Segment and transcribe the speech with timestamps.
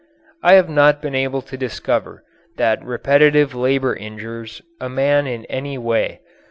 [0.41, 2.23] I have not been able to discover
[2.57, 6.21] that repetitive labour injures a man in any way.